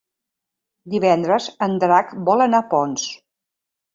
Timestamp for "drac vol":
1.85-2.45